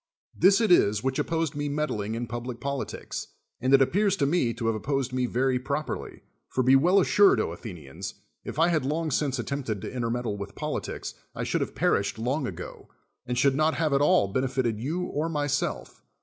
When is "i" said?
5.27-5.27, 8.57-8.67, 11.35-11.43